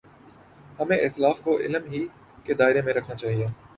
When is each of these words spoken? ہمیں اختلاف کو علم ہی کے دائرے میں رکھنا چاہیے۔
ہمیں 0.79 0.97
اختلاف 0.97 1.41
کو 1.41 1.57
علم 1.59 1.91
ہی 1.91 2.05
کے 2.43 2.53
دائرے 2.53 2.81
میں 2.81 2.93
رکھنا 2.93 3.15
چاہیے۔ 3.15 3.45